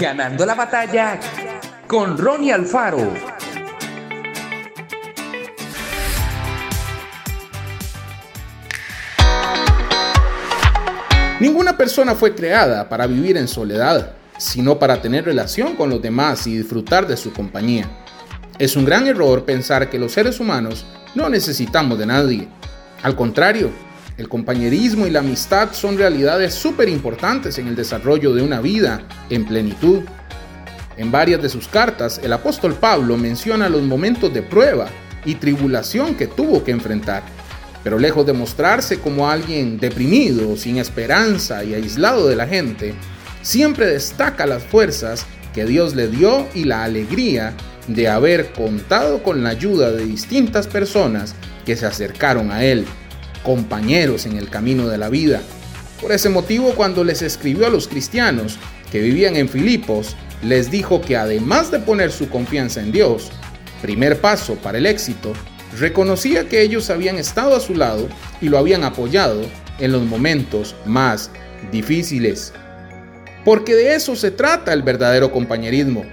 Ganando 0.00 0.46
la 0.46 0.54
batalla 0.54 1.20
con 1.86 2.16
Ronnie 2.16 2.54
Alfaro. 2.54 3.12
Ninguna 11.38 11.76
persona 11.76 12.14
fue 12.14 12.34
creada 12.34 12.88
para 12.88 13.06
vivir 13.06 13.36
en 13.36 13.46
soledad, 13.46 14.12
sino 14.38 14.78
para 14.78 15.02
tener 15.02 15.26
relación 15.26 15.76
con 15.76 15.90
los 15.90 16.00
demás 16.00 16.46
y 16.46 16.56
disfrutar 16.56 17.06
de 17.06 17.18
su 17.18 17.34
compañía. 17.34 17.86
Es 18.58 18.76
un 18.76 18.86
gran 18.86 19.06
error 19.06 19.44
pensar 19.44 19.90
que 19.90 19.98
los 19.98 20.12
seres 20.12 20.40
humanos 20.40 20.86
no 21.14 21.28
necesitamos 21.28 21.98
de 21.98 22.06
nadie. 22.06 22.48
Al 23.02 23.14
contrario, 23.14 23.70
el 24.16 24.28
compañerismo 24.28 25.06
y 25.06 25.10
la 25.10 25.20
amistad 25.20 25.72
son 25.72 25.96
realidades 25.96 26.54
súper 26.54 26.88
importantes 26.88 27.58
en 27.58 27.68
el 27.68 27.76
desarrollo 27.76 28.34
de 28.34 28.42
una 28.42 28.60
vida 28.60 29.02
en 29.30 29.46
plenitud. 29.46 30.00
En 30.96 31.10
varias 31.10 31.40
de 31.40 31.48
sus 31.48 31.68
cartas, 31.68 32.20
el 32.22 32.32
apóstol 32.32 32.74
Pablo 32.74 33.16
menciona 33.16 33.68
los 33.68 33.82
momentos 33.82 34.32
de 34.34 34.42
prueba 34.42 34.88
y 35.24 35.36
tribulación 35.36 36.14
que 36.14 36.26
tuvo 36.26 36.62
que 36.62 36.72
enfrentar. 36.72 37.22
Pero 37.82 37.98
lejos 37.98 38.26
de 38.26 38.34
mostrarse 38.34 38.98
como 38.98 39.30
alguien 39.30 39.78
deprimido, 39.78 40.56
sin 40.56 40.76
esperanza 40.76 41.64
y 41.64 41.74
aislado 41.74 42.28
de 42.28 42.36
la 42.36 42.46
gente, 42.46 42.94
siempre 43.40 43.86
destaca 43.86 44.44
las 44.44 44.62
fuerzas 44.62 45.24
que 45.54 45.64
Dios 45.64 45.94
le 45.94 46.08
dio 46.08 46.46
y 46.54 46.64
la 46.64 46.84
alegría 46.84 47.54
de 47.86 48.08
haber 48.08 48.52
contado 48.52 49.22
con 49.22 49.42
la 49.42 49.50
ayuda 49.50 49.90
de 49.90 50.04
distintas 50.04 50.66
personas 50.66 51.34
que 51.64 51.76
se 51.76 51.86
acercaron 51.86 52.50
a 52.50 52.64
él, 52.64 52.84
compañeros 53.42 54.26
en 54.26 54.36
el 54.36 54.48
camino 54.48 54.88
de 54.88 54.98
la 54.98 55.08
vida. 55.08 55.42
Por 56.00 56.12
ese 56.12 56.28
motivo, 56.28 56.74
cuando 56.74 57.04
les 57.04 57.22
escribió 57.22 57.66
a 57.66 57.70
los 57.70 57.88
cristianos 57.88 58.58
que 58.90 59.00
vivían 59.00 59.36
en 59.36 59.48
Filipos, 59.48 60.16
les 60.42 60.70
dijo 60.70 61.00
que 61.00 61.16
además 61.16 61.70
de 61.70 61.78
poner 61.78 62.10
su 62.10 62.28
confianza 62.28 62.80
en 62.80 62.92
Dios, 62.92 63.30
primer 63.82 64.20
paso 64.20 64.54
para 64.56 64.78
el 64.78 64.86
éxito, 64.86 65.32
reconocía 65.78 66.48
que 66.48 66.62
ellos 66.62 66.90
habían 66.90 67.16
estado 67.16 67.54
a 67.54 67.60
su 67.60 67.74
lado 67.74 68.08
y 68.40 68.48
lo 68.48 68.58
habían 68.58 68.84
apoyado 68.84 69.42
en 69.78 69.92
los 69.92 70.02
momentos 70.02 70.74
más 70.86 71.30
difíciles. 71.70 72.52
Porque 73.44 73.74
de 73.74 73.94
eso 73.94 74.16
se 74.16 74.30
trata 74.30 74.72
el 74.72 74.82
verdadero 74.82 75.30
compañerismo, 75.30 76.04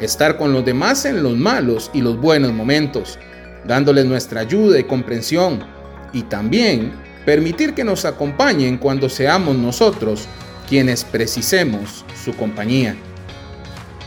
estar 0.00 0.36
con 0.36 0.52
los 0.52 0.64
demás 0.64 1.04
en 1.04 1.22
los 1.22 1.36
malos 1.36 1.90
y 1.92 2.00
los 2.00 2.20
buenos 2.20 2.52
momentos, 2.52 3.18
dándoles 3.66 4.04
nuestra 4.04 4.42
ayuda 4.42 4.78
y 4.78 4.84
comprensión, 4.84 5.64
y 6.12 6.22
también 6.22 6.92
permitir 7.24 7.74
que 7.74 7.84
nos 7.84 8.04
acompañen 8.04 8.78
cuando 8.78 9.08
seamos 9.08 9.56
nosotros 9.56 10.26
quienes 10.68 11.04
precisemos 11.04 12.04
su 12.24 12.34
compañía. 12.34 12.96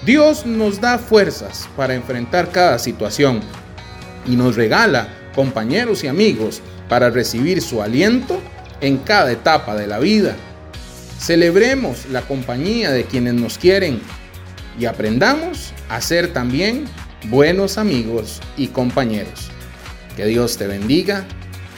Dios 0.06 0.46
nos 0.46 0.80
da 0.80 0.98
fuerzas 0.98 1.68
para 1.76 1.94
enfrentar 1.94 2.52
cada 2.52 2.80
situación 2.80 3.42
y 4.26 4.36
nos 4.36 4.56
regala 4.56 5.10
compañeros 5.36 6.04
y 6.04 6.08
amigos 6.08 6.62
para 6.88 7.10
recibir 7.10 7.62
su 7.62 7.82
aliento 7.82 8.42
en 8.82 8.98
cada 8.98 9.32
etapa 9.32 9.76
de 9.76 9.88
la 9.88 10.00
vida. 10.00 10.36
Celebremos 11.20 12.06
la 12.06 12.22
compañía 12.22 12.92
de 12.92 13.04
quienes 13.04 13.34
nos 13.34 13.58
quieren 13.58 14.02
y 14.80 14.86
aprendamos 14.86 15.74
a 15.90 16.00
ser 16.00 16.32
también 16.32 16.86
buenos 17.26 17.78
amigos 17.78 18.40
y 18.56 18.68
compañeros. 18.68 19.50
Que 20.16 20.26
Dios 20.26 20.58
te 20.58 20.68
bendiga 20.68 21.26